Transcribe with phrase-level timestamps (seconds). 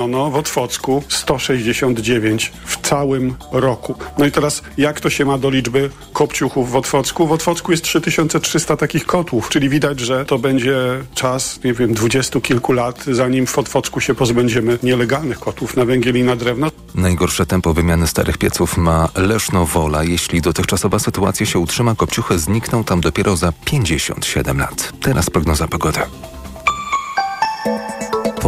[0.00, 3.94] W Otwocku 169 w całym roku.
[4.18, 7.26] No i teraz jak to się ma do liczby kopciuchów w Otwocku?
[7.26, 10.76] W Otwocku jest 3300 takich kotłów, czyli widać, że to będzie
[11.14, 16.16] czas, nie wiem, dwudziestu kilku lat, zanim w Otwocku się pozbędziemy nielegalnych kotłów na węgiel
[16.16, 16.70] i na drewno.
[16.94, 20.04] Najgorsze tempo wymiany starych pieców ma Leszno Wola.
[20.04, 24.92] Jeśli dotychczasowa sytuacja się utrzyma, kopciuchy znikną tam dopiero za 57 lat.
[25.00, 26.00] Teraz prognoza pogody.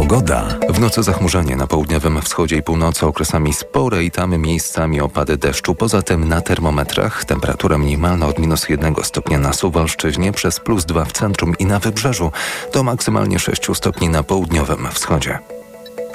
[0.03, 0.45] Pogoda.
[0.69, 5.75] W nocy zachmurzenie na południowym wschodzie i północy okresami spore i tam miejscami opady deszczu.
[5.75, 11.05] Poza tym na termometrach temperatura minimalna od minus 1 stopnia na Suwalszczyźnie przez plus 2
[11.05, 12.31] w centrum i na wybrzeżu
[12.73, 15.39] do maksymalnie 6 stopni na południowym wschodzie.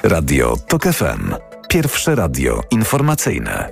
[0.03, 1.35] Radio TOK FM.
[1.69, 3.69] Pierwsze radio informacyjne.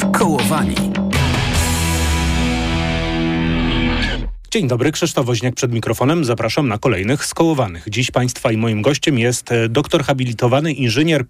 [0.00, 0.91] Skołowani.
[4.52, 6.24] Dzień dobry, Krzysztof Woźniak przed mikrofonem.
[6.24, 7.84] Zapraszam na kolejnych skołowanych.
[7.88, 11.24] Dziś Państwa i moim gościem jest e, doktor habilitowany inżynier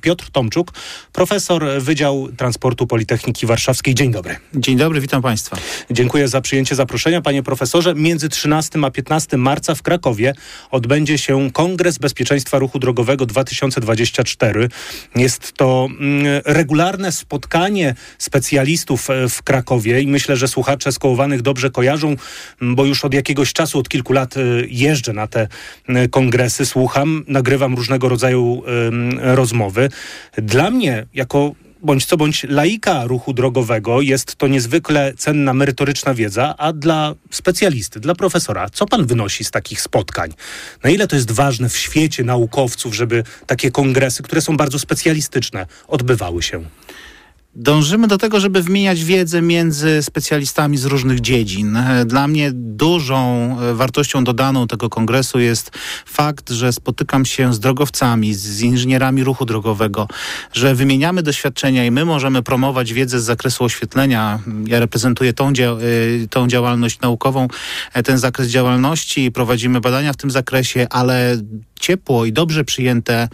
[0.00, 0.72] Piotr Tomczuk,
[1.12, 3.94] profesor Wydział Transportu Politechniki Warszawskiej.
[3.94, 4.36] Dzień dobry.
[4.54, 5.56] Dzień dobry, witam Państwa.
[5.90, 7.20] Dziękuję za przyjęcie zaproszenia.
[7.20, 10.34] Panie profesorze, między 13 a 15 marca w Krakowie
[10.70, 14.68] odbędzie się Kongres Bezpieczeństwa Ruchu Drogowego 2024.
[15.14, 21.70] Jest to mm, regularne spotkanie specjalistów e, w Krakowie i myślę, że słuchacze skołowanych dobrze
[21.70, 22.16] kojarzą
[22.74, 25.48] bo już od jakiegoś czasu, od kilku lat y, jeżdżę na te
[25.88, 28.62] y, kongresy, słucham, nagrywam różnego rodzaju
[29.20, 29.88] rozmowy.
[30.36, 31.54] Dla mnie, jako
[31.84, 38.00] bądź co bądź laika ruchu drogowego jest to niezwykle cenna, merytoryczna wiedza, a dla specjalisty,
[38.00, 40.32] dla profesora, co pan wynosi z takich spotkań?
[40.82, 45.66] Na ile to jest ważne w świecie naukowców, żeby takie kongresy, które są bardzo specjalistyczne,
[45.88, 46.64] odbywały się?
[47.56, 51.78] Dążymy do tego, żeby wymieniać wiedzę między specjalistami z różnych dziedzin.
[52.06, 55.70] Dla mnie dużą e, wartością dodaną tego kongresu jest
[56.06, 60.08] fakt, że spotykam się z drogowcami, z inżynierami ruchu drogowego,
[60.52, 64.38] że wymieniamy doświadczenia i my możemy promować wiedzę z zakresu oświetlenia.
[64.66, 65.76] Ja reprezentuję tą, dzia e,
[66.30, 67.48] tą działalność naukową,
[67.92, 71.36] e, ten zakres działalności, prowadzimy badania w tym zakresie, ale
[71.84, 73.28] ciepło i dobrze przyjęte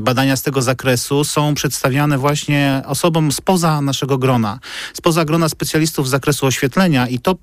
[0.00, 4.58] badania z tego zakresu są przedstawiane właśnie osobom spoza naszego grona,
[4.94, 7.36] spoza grona specjalistów z zakresu oświetlenia i to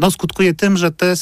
[0.00, 1.14] no, skutkuje tym, że te,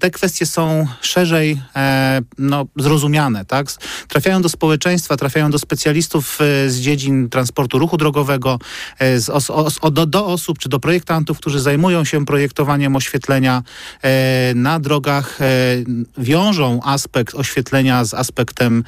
[0.00, 3.66] te kwestie są szerzej e, no, zrozumiane, tak?
[4.08, 8.58] Trafiają do społeczeństwa, trafiają do specjalistów e, z dziedzin transportu ruchu drogowego,
[8.98, 13.62] e, z os, os, do, do, osób czy do projektantów, którzy zajmują się projektowaniem oświetlenia
[14.54, 15.38] na drogach,
[16.18, 18.84] wiążą aspekt oświetlenia z aspektem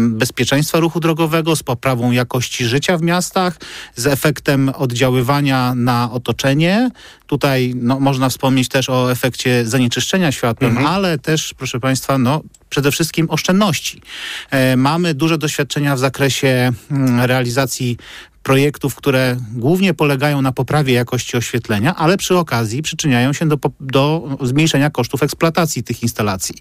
[0.00, 3.56] bezpieczeństwa ruchu drogowego, z poprawą jakości życia w miastach,
[3.96, 6.90] z efektem oddziaływania na otoczenie.
[7.26, 10.86] Tutaj no, można wspomnieć też o efekcie zanieczyszczenia światłem, mhm.
[10.86, 14.02] ale też, proszę Państwa, no, przede wszystkim oszczędności.
[14.50, 17.96] E, mamy duże doświadczenia w zakresie mm, realizacji
[18.42, 24.28] projektów, które głównie polegają na poprawie jakości oświetlenia, ale przy okazji przyczyniają się do, do
[24.42, 26.54] zmniejszenia kosztów eksploatacji tych instalacji.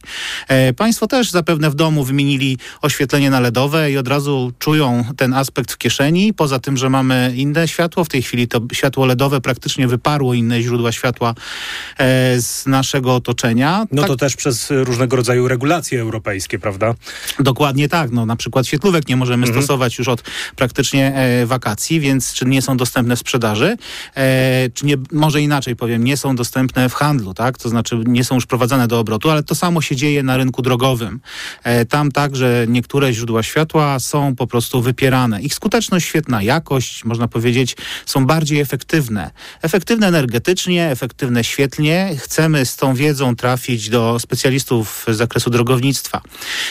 [0.47, 5.34] E, państwo też zapewne w domu wymienili oświetlenie na LEDowe i od razu czują ten
[5.34, 6.34] aspekt w kieszeni.
[6.34, 10.62] Poza tym, że mamy inne światło, w tej chwili to światło LEDowe praktycznie wyparło inne
[10.62, 11.35] źródła światła
[11.97, 13.85] e, z naszego otoczenia.
[13.91, 14.07] No tak.
[14.07, 16.94] to też przez różnego rodzaju regulacje europejskie, prawda?
[17.39, 18.12] Dokładnie tak.
[18.12, 19.63] No, na przykład świetlówek nie możemy mhm.
[19.63, 20.23] stosować już od
[20.56, 21.69] praktycznie e, wakacji
[22.00, 23.78] więc czy nie są dostępne w sprzedaży,
[24.16, 27.57] e, czy nie, może inaczej powiem, nie są dostępne w handlu, tak?
[27.57, 30.62] To znaczy nie są już prowadzone do obrotu, ale to samo się dzieje na rynku
[30.62, 31.19] drogowym.
[31.63, 35.41] E, tam także niektóre źródła światła są po prostu wypierane.
[35.41, 39.31] Ich skuteczność, świetna jakość, można powiedzieć, są bardziej efektywne.
[39.62, 42.16] Efektywne energetycznie, efektywne świetlnie.
[42.18, 46.22] Chcemy z tą wiedzą trafić do specjalistów z zakresu drogownictwa.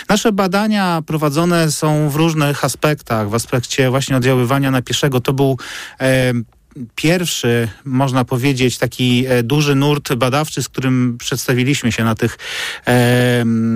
[0.09, 5.21] Nasze badania prowadzone są w różnych aspektach, w aspekcie właśnie oddziaływania na pieszego.
[5.21, 5.57] To był
[6.95, 12.39] pierwszy, można powiedzieć, taki e, duży nurt badawczy, z którym przedstawiliśmy się na, tych,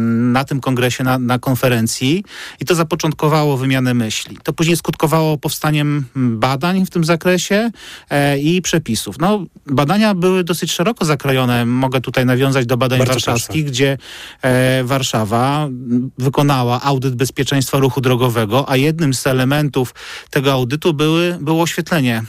[0.08, 2.24] na tym kongresie, na, na konferencji
[2.60, 4.38] i to zapoczątkowało wymianę myśli.
[4.42, 7.70] To później skutkowało powstaniem badań w tym zakresie
[8.10, 9.18] e, i przepisów.
[9.18, 11.66] No, badania były dosyć szeroko zakrojone.
[11.66, 13.72] Mogę tutaj nawiązać do badań Bardzo warszawskich, proszę.
[13.72, 13.98] gdzie
[14.42, 15.68] e, Warszawa
[16.18, 19.94] wykonała audyt bezpieczeństwa ruchu drogowego, a jednym z elementów
[20.30, 22.22] tego audytu były, było oświetlenie.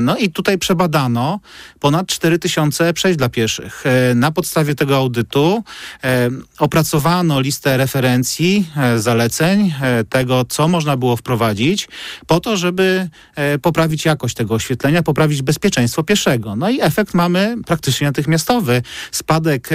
[0.00, 1.40] No No i tutaj przebadano
[1.80, 3.84] ponad 4000 przejść dla pieszych.
[3.86, 5.64] E, na podstawie tego audytu
[6.04, 9.74] e, opracowano listę referencji, e, zaleceń,
[10.08, 11.88] tego, co można było wprowadzić,
[12.26, 13.08] po to, żeby
[13.62, 16.56] poprawić jakość tego oświetlenia, poprawić bezpieczeństwo pieszego.
[16.56, 18.82] No i efekt mamy praktycznie natychmiastowy.
[19.12, 19.68] Spadek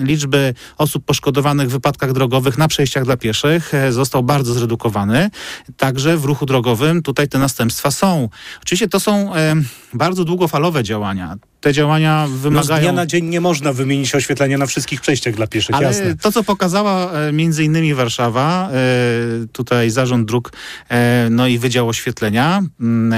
[0.00, 5.30] liczby osób poszkodowanych w wypadkach drogowych na przejściach dla pieszych został bardzo zredukowany.
[5.76, 8.28] Także w ruchu drogowym tutaj te następstwa są.
[8.62, 9.32] Oczywiście to są
[9.94, 12.70] bardzo długofalowe działania te działania wymagają...
[12.70, 15.86] No z dnia na dzień nie można wymienić oświetlenia na wszystkich przejściach dla pieszych, Ale
[15.86, 16.16] jasne.
[16.16, 20.52] to, co pokazała e, między innymi Warszawa, e, tutaj Zarząd Dróg,
[20.88, 23.12] e, no i Wydział Oświetlenia, mm,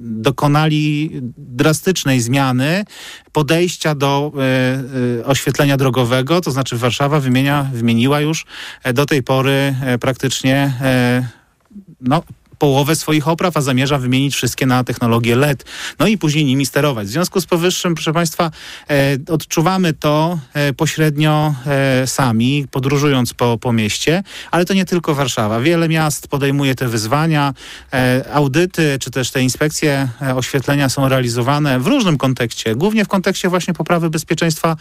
[0.00, 2.84] dokonali drastycznej zmiany
[3.32, 4.32] podejścia do
[5.24, 8.46] oświetlenia drogowego, to znaczy Warszawa wymienia, wymieniła już
[8.94, 10.72] do tej pory praktycznie
[12.00, 12.22] no,
[12.64, 15.64] połowę swoich opraw, a zamierza wymienić wszystkie na technologię LED,
[15.98, 17.06] no i później nimi sterować.
[17.06, 18.50] W związku z powyższym, proszę Państwa,
[18.90, 25.14] e, odczuwamy to e, pośrednio e, sami, podróżując po, po mieście, ale to nie tylko
[25.14, 25.60] Warszawa.
[25.60, 27.54] Wiele miast podejmuje te wyzwania.
[28.32, 33.74] Audyty, czy też te inspekcje oświetlenia są realizowane w różnym kontekście, głównie w kontekście właśnie
[33.74, 34.76] poprawy bezpieczeństwa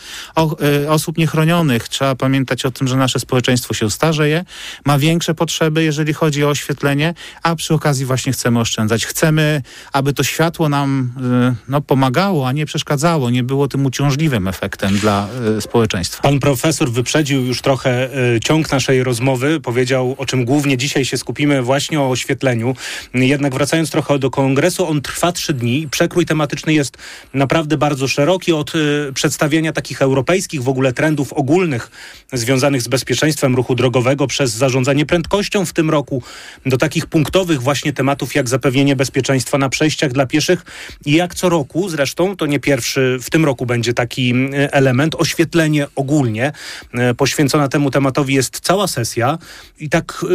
[0.89, 1.87] osób niechronionych.
[1.87, 4.45] Trzeba pamiętać o tym, że nasze społeczeństwo się starzeje,
[4.85, 7.13] ma większe potrzeby, jeżeli chodzi o oświetlenie,
[7.43, 9.05] a przy okazji właśnie chcemy oszczędzać.
[9.05, 9.61] Chcemy,
[9.93, 11.13] aby to światło nam
[11.51, 15.27] y, no, pomagało, a nie przeszkadzało, nie było tym uciążliwym efektem dla
[15.57, 16.23] y, społeczeństwa.
[16.23, 21.17] Pan profesor wyprzedził już trochę y, ciąg naszej rozmowy, powiedział, o czym głównie dzisiaj się
[21.17, 22.75] skupimy, właśnie o oświetleniu.
[23.13, 26.97] Jednak wracając trochę do kongresu, on trwa trzy dni i przekrój tematyczny jest
[27.33, 28.73] naprawdę bardzo szeroki, od
[29.13, 31.91] przedstawienia takich europejskich w ogóle trendów ogólnych
[32.33, 36.23] związanych z bezpieczeństwem ruchu drogowego przez zarządzanie prędkością w tym roku,
[36.65, 40.65] do takich punktowych właśnie tematów jak zapewnienie bezpieczeństwa na przejściach dla pieszych
[41.05, 45.15] i jak co roku, zresztą to nie pierwszy, w tym roku będzie taki mm, element,
[45.15, 46.51] oświetlenie ogólnie.
[46.93, 49.37] E, poświęcona temu tematowi jest cała sesja
[49.79, 50.27] i tak e,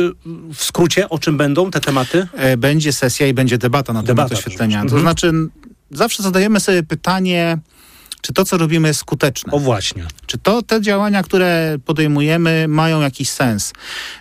[0.55, 2.27] w skrócie, o czym będą te tematy?
[2.35, 4.79] E, będzie sesja i będzie debata na temat oświetlenia.
[4.79, 5.03] To mhm.
[5.03, 5.33] znaczy
[5.91, 7.59] zawsze zadajemy sobie pytanie,
[8.21, 9.53] czy to, co robimy, jest skuteczne.
[9.53, 10.05] O właśnie.
[10.27, 13.73] Czy to te działania, które podejmujemy, mają jakiś sens?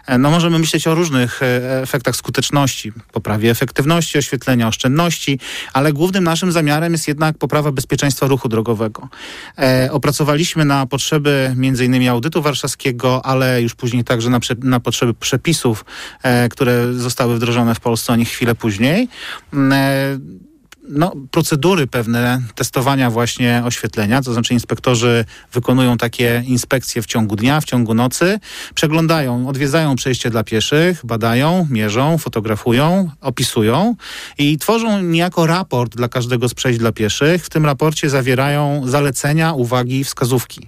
[0.06, 5.40] E, no możemy myśleć o różnych e, efektach skuteczności, poprawie efektywności oświetlenia, oszczędności,
[5.74, 9.10] ale głównym naszym zamiarem jest jednak poprawa bezpieczeństwa ruchu drogowego.
[9.58, 15.14] E, opracowaliśmy na potrzeby innymi audytu warszawskiego, ale już później także na, prze, na potrzeby
[15.14, 15.86] przepisów,
[16.24, 19.08] e, które zostały wdrożone w Polsce, o nich chwilę później.
[19.54, 20.47] Mm, e,
[20.89, 27.62] no, procedury pewne testowania właśnie oświetlenia, to znaczy inspektorzy wykonują takie inspekcje w ciągu dnia,
[27.62, 28.39] w ciągu nocy,
[28.75, 33.95] przeglądają, odwiedzają przejście dla pieszych, badają, mierzą, fotografują, opisują
[34.38, 37.45] i tworzą niejako raport dla każdego z przejść dla pieszych.
[37.45, 40.68] W tym raporcie zawierają zalecenia, uwagi, wskazówki.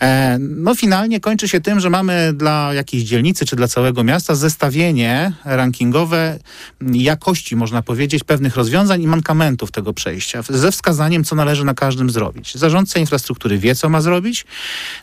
[0.00, 4.34] E, no finalnie kończy się tym, że mamy dla jakiejś dzielnicy czy dla całego miasta
[4.34, 6.38] zestawienie rankingowe
[6.92, 12.10] jakości, można powiedzieć, pewnych rozwiązań i mankamentów tego przejścia, ze wskazaniem, co należy na każdym
[12.10, 12.54] zrobić.
[12.54, 14.46] Zarządca infrastruktury wie, co ma zrobić,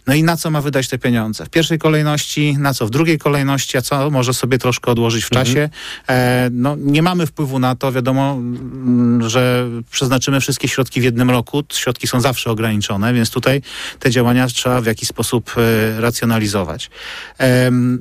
[0.07, 1.45] no i na co ma wydać te pieniądze.
[1.45, 5.30] W pierwszej kolejności, na co w drugiej kolejności, a co może sobie troszkę odłożyć w
[5.30, 5.62] czasie.
[5.62, 5.69] Mhm.
[6.07, 11.30] E, no, nie mamy wpływu na to, wiadomo, mm, że przeznaczymy wszystkie środki w jednym
[11.30, 11.63] roku.
[11.74, 13.62] Środki są zawsze ograniczone, więc tutaj
[14.00, 16.89] te działania trzeba w jakiś sposób e, racjonalizować.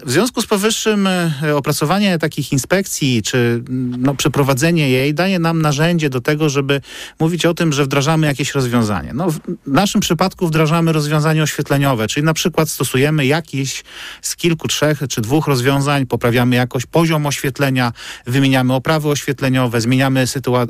[0.04, 3.62] W związku z powyższym e, opracowanie takich inspekcji, czy
[3.98, 6.80] no, przeprowadzenie jej daje nam narzędzie do tego, żeby
[7.20, 9.12] mówić o tym, że wdrażamy jakieś rozwiązanie.
[9.14, 13.84] No, w naszym przypadku wdrażamy rozwiązanie oświetleniowe, czyli na przykład stosujemy jakieś
[14.22, 17.92] z kilku, trzech czy dwóch rozwiązań, poprawiamy jakoś poziom oświetlenia,
[18.26, 20.24] wymieniamy oprawy oświetleniowe, zmieniamy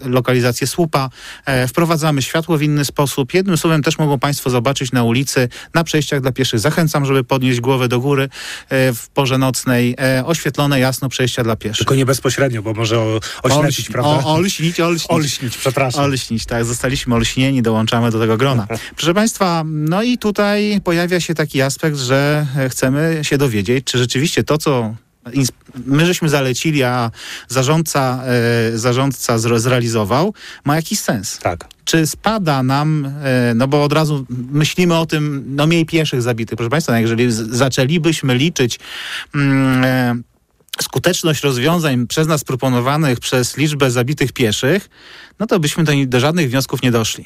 [0.04, 1.10] lokalizację słupa,
[1.44, 3.34] e, wprowadzamy światło w inny sposób.
[3.34, 6.60] Jednym słowem też mogą Państwo zobaczyć na ulicy, na przejściach dla pieszych.
[6.60, 8.28] Zachęcam, żeby podnieść głowę do góry
[8.68, 9.94] e, w porze nocnej.
[10.00, 11.78] E, oświetlone jasno przejścia dla pieszych.
[11.78, 12.98] Tylko nie bezpośrednio, bo może
[13.42, 14.10] oślepić, prawda?
[14.10, 15.10] O, olśnić, olśnić.
[15.10, 16.04] Olśnić, przepraszam.
[16.04, 16.64] Olśnić, tak.
[16.64, 18.66] Zostaliśmy olśnieni, dołączamy do tego grona.
[18.96, 24.44] Proszę Państwa, no i tutaj pojawia się taki aspekt, że chcemy się dowiedzieć, czy rzeczywiście
[24.44, 24.94] to, co
[25.86, 27.10] my żeśmy zalecili, a
[27.48, 28.22] zarządca,
[28.74, 31.38] e, zarządca zrealizował, ma jakiś sens.
[31.38, 31.64] Tak.
[31.88, 36.56] Czy spada nam, e, no bo od razu myślimy o tym, no mniej pieszych zabitych.
[36.56, 38.80] Proszę Państwa, no jeżeli zaczęlibyśmy liczyć
[39.34, 40.14] mm, e,
[40.82, 44.88] skuteczność rozwiązań przez nas proponowanych przez liczbę zabitych pieszych,
[45.40, 47.24] no to byśmy do, do żadnych wniosków nie doszli.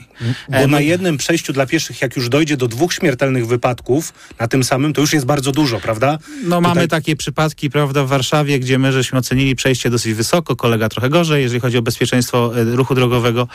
[0.49, 4.13] Bo E, na no- jednym przejściu dla pieszych, jak już dojdzie do dwóch śmiertelnych wypadków,
[4.41, 6.19] na tym samym, to już jest bardzo dużo, prawda?
[6.45, 10.57] No Tutaj- mamy takie przypadki, prawda, w Warszawie, gdzie my żeśmy ocenili przejście dosyć wysoko,
[10.57, 13.49] kolega trochę gorzej, jeżeli chodzi o bezpieczeństwo e, ruchu drogowego,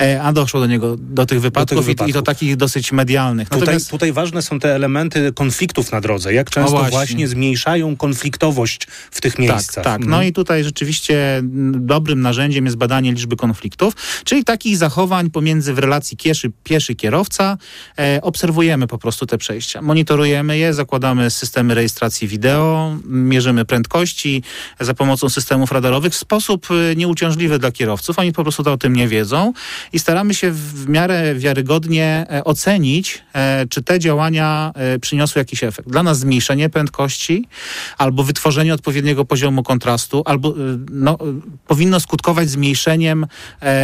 [0.00, 2.22] e, a doszło do niego, do tych wypadków, I, i to wypadków.
[2.26, 3.48] takich dosyć medialnych.
[3.48, 6.34] Tutaj, Natomiast tutaj ważne są te elementy konfliktów na drodze.
[6.34, 6.90] Jak często No właśnie.
[6.90, 7.28] właśnie.
[7.28, 9.74] zmniejszają konfliktowość w tych miejscach.
[9.74, 9.94] Tak, tak.
[9.94, 10.10] Mhm.
[10.10, 11.42] No i tutaj rzeczywiście
[11.72, 13.91] dobrym narzędziem jest badanie liczby konfliktów,
[14.24, 17.58] czyli takich zachowań pomiędzy w relacji pieszy, pieszy kierowca.
[17.98, 19.82] E, obserwujemy po prostu te przejścia.
[19.82, 24.42] Monitorujemy je, zakładamy systemy rejestracji wideo, mierzymy prędkości
[24.80, 28.18] za pomocą systemów radarowych w sposób e, nieuciążliwy dla kierowców.
[28.18, 29.52] Oni po prostu o tym nie wiedzą
[29.92, 35.64] i staramy się w miarę wiarygodnie e, ocenić, e, czy te działania e, przyniosły jakiś
[35.64, 35.88] efekt.
[35.88, 37.48] Dla nas zmniejszenie prędkości
[37.98, 40.54] albo wytworzenie odpowiedniego poziomu kontrastu, albo y,
[40.90, 41.18] no,
[41.66, 43.28] powinno skutkować zmniejszeniem em,
[43.60, 43.81] e,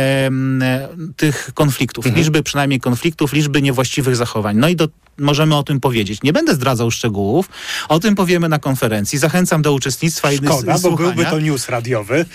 [1.17, 4.57] tych konfliktów, liczby przynajmniej konfliktów, liczby niewłaściwych zachowań.
[4.57, 4.88] No i do,
[5.19, 6.23] możemy o tym powiedzieć.
[6.23, 7.49] Nie będę zdradzał szczegółów,
[7.88, 9.19] o tym powiemy na konferencji.
[9.19, 12.26] Zachęcam do uczestnictwa i Szkoda, i bo byłby to news radiowy.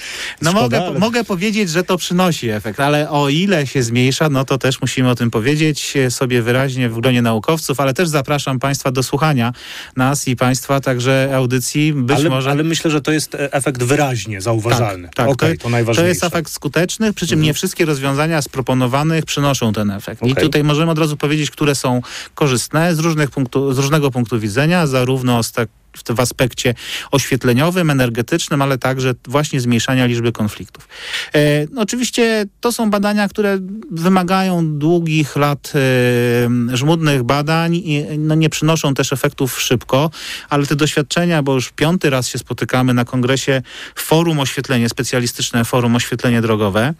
[0.42, 4.30] No Szkoda, mogę, ale- mogę powiedzieć, że to przynosi efekt, ale o ile się zmniejsza,
[4.30, 8.60] no to też musimy o tym powiedzieć sobie wyraźnie w gronie naukowców, ale też zapraszam
[8.60, 9.54] Państwa do słuchania
[9.96, 12.52] nas i Państwa, także audycji, być ale, może...
[12.52, 15.08] ale myślę, że to jest e, efekt wyraźnie zauważalny.
[15.08, 15.30] Tak, tak.
[15.30, 16.02] Okej, to, najważniejsze.
[16.02, 16.06] Mhm.
[16.06, 20.22] To jest efekt skuteczny, przy czym nie wszystkie rozwiązania z proponowanych przynoszą ten efekt.
[20.22, 20.44] I Okej.
[20.44, 22.02] tutaj możemy od razu powiedzieć, które są
[22.36, 25.70] korzystne z, różnych punktu, z różnego punktu widzenia, zarówno z tak
[26.16, 26.74] w, aspekcie
[27.12, 30.88] oświetleniowym, energetycznym, ale także właśnie zmniejszania liczby konfliktów.
[31.34, 33.60] E, no oczywiście to są badania, które
[33.92, 40.12] wymagają długich lat e, żmudnych badań i no, nie przynoszą też efektów szybko,
[40.50, 43.62] ale te doświadczenia, bo już piąty raz się spotykamy na kongresie
[43.96, 46.94] Forum Oświetlenie, specjalistyczne Forum Oświetlenie Drogowe.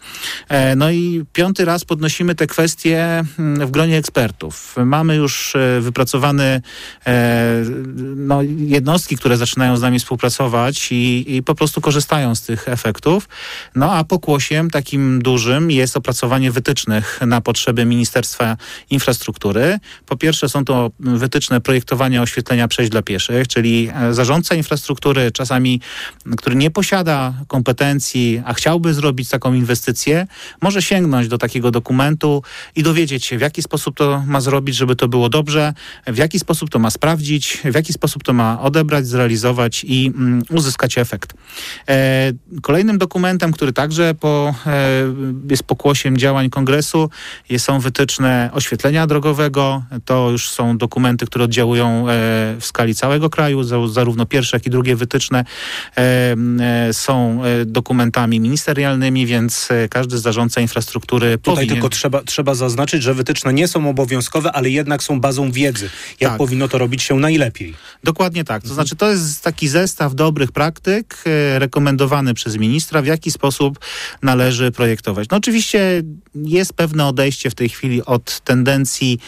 [0.48, 4.76] E, no i piąty raz podnosimy te kwestie mm, w gronie ekspertów.
[4.84, 6.62] Mamy już e, wypracowany
[7.06, 7.64] e,
[8.16, 8.42] no,
[8.84, 13.28] jednostki, które zaczynają z nami współpracować i, i po prostu korzystają z tych efektów.
[13.74, 18.56] No a pokłosiem takim dużym jest opracowanie wytycznych na potrzeby Ministerstwa
[18.90, 19.78] Infrastruktury.
[20.06, 25.80] Po pierwsze są to wytyczne projektowania oświetlenia przejść dla pieszych, czyli e, zarządca infrastruktury czasami,
[26.36, 30.26] który nie posiada kompetencji, a chciałby zrobić taką inwestycję,
[30.62, 32.42] może sięgnąć do takiego dokumentu
[32.76, 35.74] i dowiedzieć się, w jaki sposób to ma zrobić, żeby to było dobrze,
[36.06, 40.42] w jaki sposób to ma sprawdzić, w jaki sposób to ma odebrać, zrealizować i mm,
[40.50, 41.34] uzyskać efekt.
[41.88, 44.90] E, kolejnym dokumentem, który także po, e,
[45.50, 47.10] jest pokłosiem działań kongresu,
[47.48, 49.82] jest, są wytyczne oświetlenia drogowego.
[50.04, 52.12] To już są dokumenty, które oddziałują e,
[52.60, 55.44] w skali całego kraju, za, zarówno pierwsze, jak i drugie wytyczne
[56.92, 61.74] są dokumentami ministerialnymi, więc każdy zarządca infrastruktury Tutaj powinien...
[61.74, 65.90] tylko trzeba, trzeba zaznaczyć, że wytyczne nie są obowiązkowe, ale jednak są bazą wiedzy.
[66.20, 66.38] Jak Tak.
[66.38, 67.74] powinno to robić się najlepiej.
[68.04, 68.63] Dokładnie tak.
[68.68, 73.78] To znaczy, to jest taki zestaw dobrych praktyk e, rekomendowany przez ministra, w jaki sposób
[74.22, 75.28] należy projektować.
[75.30, 76.02] No oczywiście
[76.34, 79.18] jest pewne odejście w tej chwili od tendencji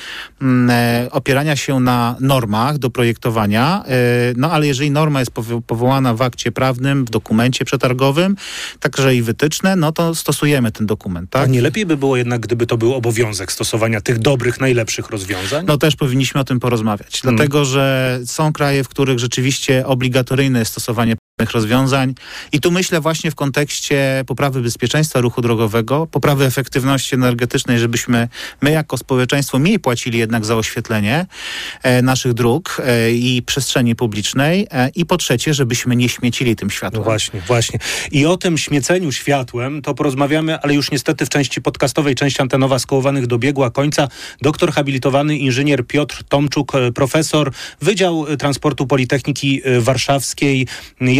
[0.43, 3.93] mm, e, opierania się na normach do projektowania, e,
[4.37, 8.37] no ale jeżeli norma jest powo- powołana w akcie prawnym, w dokumencie przetargowym,
[8.81, 11.51] także i wytyczne, no to stosujemy ten dokument, A tak?
[11.51, 15.65] nie lepiej by było jednak, gdyby to był obowiązek stosowania tych dobrych, najlepszych rozwiązań?
[15.67, 17.37] No też powinniśmy o tym porozmawiać, Hmm.
[17.37, 22.15] dlatego że są kraje, w których rzeczywiście obligatoryjne stosowanie rozwiązań
[22.53, 28.29] i tu myślę właśnie w kontekście poprawy bezpieczeństwa ruchu drogowego, poprawy efektywności energetycznej, żebyśmy
[28.61, 31.27] my jako społeczeństwo mniej płacili jednak za oświetlenie
[31.83, 36.69] e, naszych dróg e, i przestrzeni publicznej e, i po trzecie, żebyśmy nie śmiecili tym
[36.69, 37.03] No światłem.
[37.05, 37.79] właśnie, właśnie.
[38.13, 42.79] I o tym śmieceniu światłem to porozmawiamy, ale już niestety w części podcastowej, część antenowa
[42.79, 44.09] skołowanych dobiegła końca.
[44.43, 50.67] Doktor habilitowany inżynier Piotr Tomczuk, e, profesor Wydział Transportu Politechniki e, Warszawskiej,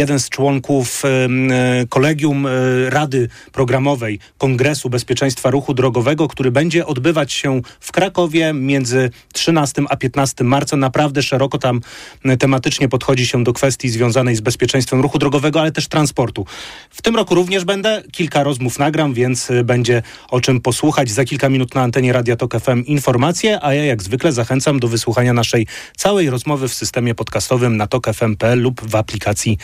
[0.07, 2.49] jeden z członków e, e, kolegium e,
[2.89, 9.95] Rady Programowej Kongresu Bezpieczeństwa Ruchu Drogowego, który będzie odbywać się w Krakowie między 13 a
[9.95, 10.77] 15 marca.
[10.77, 11.81] Naprawdę szeroko tam
[12.25, 16.45] e, tematycznie podchodzi się do kwestii związanej z bezpieczeństwem ruchu drogowego, ale też transportu.
[16.89, 21.11] W tym roku również będę, kilka rozmów nagram, więc y, będzie o czym posłuchać.
[21.11, 24.87] Za kilka minut na antenie Radia Tok FM informacje, a ja jak zwykle zachęcam do
[24.87, 29.57] wysłuchania naszej całej rozmowy w systemie podcastowym na tokfm.pl lub w aplikacji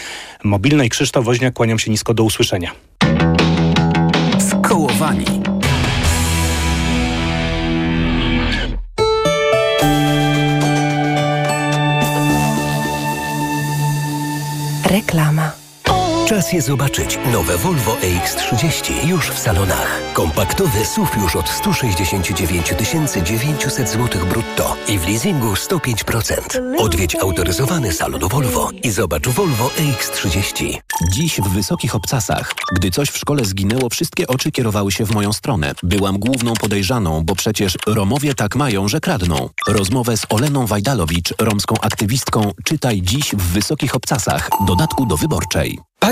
[0.44, 0.90] mobilnej.
[0.90, 2.72] Krzysztof Woźniak, kłaniam się nisko, do usłyszenia.
[4.40, 5.25] Skołowani.
[14.86, 15.62] Reklama.
[16.27, 17.20] Czas je zobaczyć.
[17.32, 20.01] Nowe Volvo EX30 już w salonach.
[20.13, 22.74] Kompaktowy SUV już od 169
[23.24, 26.77] 900 zł brutto i w leasingu 105%.
[26.77, 30.77] Odwiedź autoryzowany salon Volvo i zobacz Volvo EX30.
[31.12, 32.53] Dziś w Wysokich Obcasach.
[32.75, 35.74] Gdy coś w szkole zginęło, wszystkie oczy kierowały się w moją stronę.
[35.84, 39.50] Byłam główną podejrzaną, bo przecież Romowie tak mają, że kradną.
[39.68, 44.50] Rozmowę z Oleną Wajdalowicz, romską aktywistką, czytaj dziś w Wysokich Obcasach.
[44.68, 45.80] Dodatku do wyborczej.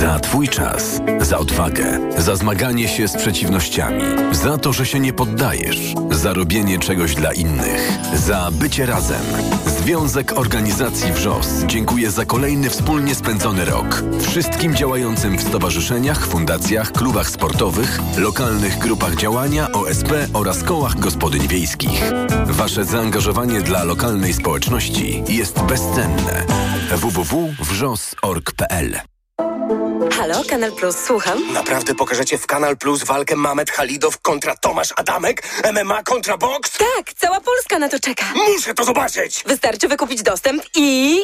[0.00, 5.12] Za Twój czas, za odwagę, za zmaganie się z przeciwnościami, za to, że się nie
[5.12, 9.22] poddajesz, za robienie czegoś dla innych, za bycie razem.
[9.66, 14.02] Związek Organizacji WRZOS dziękuję za kolejny wspólnie spędzony rok.
[14.20, 22.12] Wszystkim działającym w stowarzyszeniach, fundacjach, klubach sportowych, lokalnych grupach działania, OSP oraz kołach gospodyń wiejskich.
[22.46, 26.46] Wasze zaangażowanie dla lokalnej społeczności jest bezcenne.
[26.96, 29.09] www.wrzos.org.pl
[30.20, 31.52] Halo, Kanal Plus, słucham.
[31.52, 35.42] Naprawdę pokażecie w Kanal Plus walkę Mamet Halidow kontra Tomasz Adamek?
[35.74, 36.70] MMA kontra boks?
[36.78, 38.24] Tak, cała Polska na to czeka.
[38.34, 39.44] Muszę to zobaczyć!
[39.46, 41.20] Wystarczy wykupić dostęp i...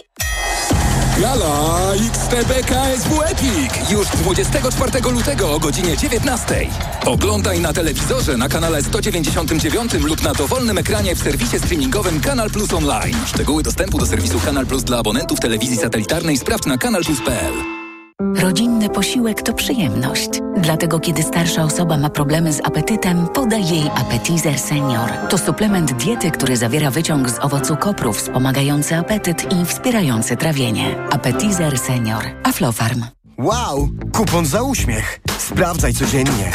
[1.18, 6.66] Gala XTB KSW Epic już 24 lutego o godzinie 19.
[7.06, 12.72] Oglądaj na telewizorze na kanale 199 lub na dowolnym ekranie w serwisie streamingowym Kanal Plus
[12.72, 13.16] Online.
[13.26, 17.75] Szczegóły dostępu do serwisu Kanal Plus dla abonentów telewizji satelitarnej sprawdź na kanalplus.pl.
[18.20, 20.28] Rodzinny posiłek to przyjemność.
[20.56, 25.10] Dlatego kiedy starsza osoba ma problemy z apetytem, podaj jej Appetizer Senior.
[25.30, 31.08] To suplement diety, który zawiera wyciąg z owocu kopru wspomagający apetyt i wspierający trawienie.
[31.10, 32.24] Appetizer Senior.
[32.44, 33.04] Aflofarm.
[33.38, 33.88] Wow!
[34.12, 35.20] Kupon za uśmiech.
[35.38, 36.52] Sprawdzaj codziennie.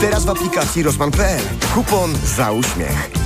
[0.00, 1.42] Teraz w aplikacji Rosman.pl.
[1.74, 3.23] Kupon za uśmiech.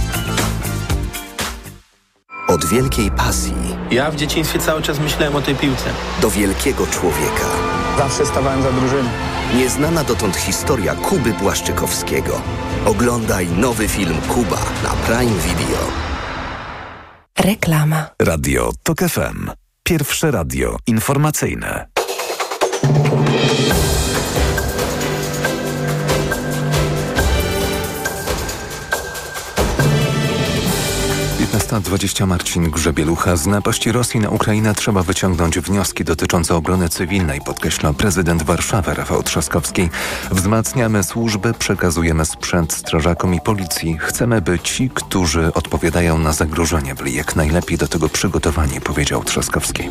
[2.49, 3.55] Od wielkiej pasji
[3.91, 5.85] Ja w dzieciństwie cały czas myślałem o tej piłce.
[6.23, 7.45] do wielkiego człowieka.
[7.99, 9.09] Zawsze stawałem za drużyną.
[9.57, 12.41] Nieznana dotąd historia Kuby Błaszczykowskiego.
[12.87, 15.79] Oglądaj nowy film Kuba na Prime Video.
[17.39, 18.07] Reklama.
[18.23, 19.51] Radio TOK FM.
[19.83, 21.87] Pierwsze radio informacyjne.
[31.69, 33.37] Lata 20 Marcin Grzebielucha.
[33.37, 39.23] Z napaści Rosji na Ukrainę trzeba wyciągnąć wnioski dotyczące obrony cywilnej, podkreśla prezydent Warszawy Rafał
[39.23, 39.89] Trzaskowski.
[40.31, 43.99] Wzmacniamy służby, przekazujemy sprzęt strażakom i policji.
[43.99, 49.89] Chcemy, by ci, którzy odpowiadają na zagrożenie, byli jak najlepiej do tego przygotowani, powiedział Trzaskowski.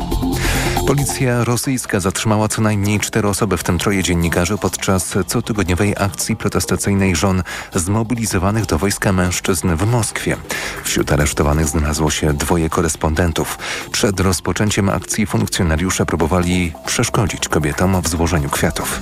[0.86, 7.16] Policja rosyjska zatrzymała co najmniej cztery osoby, w tym troje dziennikarzy, podczas cotygodniowej akcji protestacyjnej
[7.16, 7.42] żon
[7.74, 10.36] zmobilizowanych do wojska mężczyzn w Moskwie.
[10.84, 13.58] Wśród aresztowanych znalazło się dwoje korespondentów.
[13.92, 19.00] Przed rozpoczęciem akcji funkcjonariusze próbowali przeszkodzić kobietom w złożeniu kwiatów.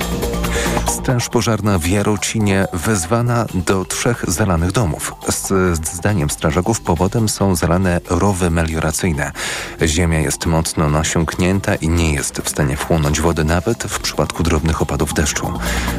[0.88, 5.14] Straż pożarna w Jarocinie wezwana do trzech zalanych domów.
[5.28, 9.32] Z zdaniem strażaków powodem są zalane rowy melioracyjne.
[9.82, 14.82] Ziemia jest mocno nasiąknięta i nie jest w stanie wchłonąć wody nawet w przypadku drobnych
[14.82, 15.52] opadów deszczu.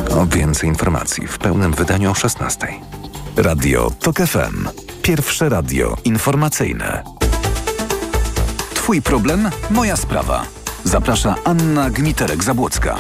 [0.10, 2.68] O więcej informacji w pełnym wydaniu o 16.
[3.38, 4.77] Radio TOK FM.
[5.08, 7.04] Pierwsze radio informacyjne.
[8.74, 10.46] Twój problem, moja sprawa.
[10.84, 12.96] Zaprasza Anna Gmiterek-Zabłocka.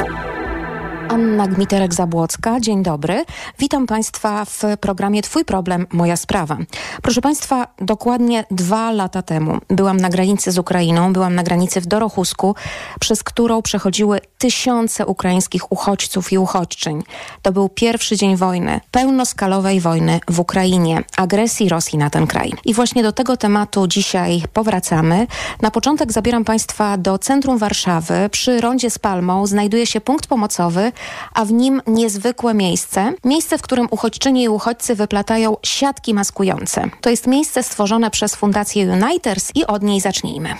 [1.09, 3.25] Anna Gmiterek-Zabłocka, dzień dobry.
[3.59, 6.57] Witam Państwa w programie Twój problem, moja sprawa.
[7.01, 11.85] Proszę Państwa, dokładnie dwa lata temu byłam na granicy z Ukrainą, byłam na granicy w
[11.85, 12.55] Dorochusku,
[12.99, 17.03] przez którą przechodziły tysiące ukraińskich uchodźców i uchodźczyń.
[17.41, 22.53] To był pierwszy dzień wojny, pełnoskalowej wojny w Ukrainie, agresji Rosji na ten kraj.
[22.65, 25.27] I właśnie do tego tematu dzisiaj powracamy.
[25.61, 28.29] Na początek zabieram Państwa do centrum Warszawy.
[28.31, 30.91] Przy rondzie z Palmą znajduje się punkt pomocowy,
[31.33, 33.13] a w nim niezwykłe miejsce.
[33.23, 36.89] Miejsce, w którym uchodźczynie i uchodźcy wyplatają siatki maskujące.
[37.01, 40.55] To jest miejsce stworzone przez Fundację Uniters i od niej zacznijmy.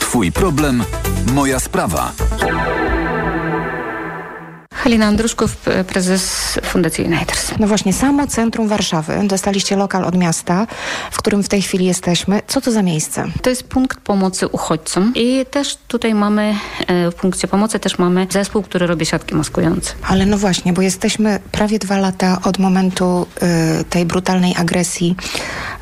[0.00, 0.84] Twój problem,
[1.32, 2.12] moja sprawa.
[4.82, 7.52] Halina Andruszków, prezes Fundacji Uniters.
[7.58, 9.20] No właśnie, samo centrum Warszawy.
[9.24, 10.66] Dostaliście lokal od miasta,
[11.10, 12.42] w którym w tej chwili jesteśmy.
[12.46, 13.24] Co to za miejsce?
[13.42, 16.54] To jest punkt pomocy uchodźcom i też tutaj mamy,
[16.86, 19.92] e, w punkcie pomocy też mamy zespół, który robi siatki maskujące.
[20.08, 23.26] Ale no właśnie, bo jesteśmy prawie dwa lata od momentu
[23.80, 25.16] y, tej brutalnej agresji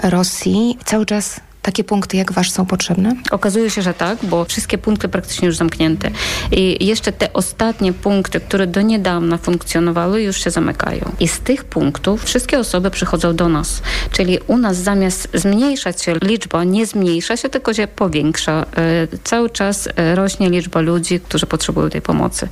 [0.02, 0.78] Rosji.
[0.84, 3.16] Cały czas takie punkty jak wasz są potrzebne?
[3.30, 6.10] Okazuje się, że tak, bo wszystkie punkty praktycznie już zamknięte.
[6.52, 11.12] I jeszcze te ostatnie punkty, które do niedawna funkcjonowały, już się zamykają.
[11.20, 13.82] I z tych punktów wszystkie osoby przychodzą do nas.
[14.12, 18.66] Czyli u nas zamiast zmniejszać się liczba, nie zmniejsza się, tylko się powiększa.
[18.76, 22.48] E, Cały czas e, rośnie liczba ludzi, którzy potrzebują tej pomocy.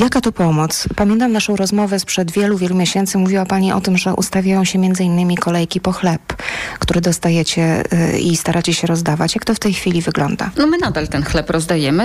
[0.00, 0.88] Jaka to pomoc?
[0.96, 3.18] Pamiętam naszą rozmowę sprzed wielu, wielu miesięcy.
[3.18, 6.20] Mówiła Pani o tym, że ustawiają się między innymi kolejki po chleb,
[6.78, 7.82] który dostajecie
[8.14, 9.34] y, i staracie się rozdawać.
[9.34, 10.50] Jak to w tej chwili wygląda?
[10.56, 12.02] No my nadal ten chleb rozdajemy.